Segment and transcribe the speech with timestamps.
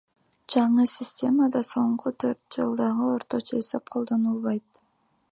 [0.51, 4.81] Жаңы системада соңку төрт жылдагы орточо эсеп колдонулбайт.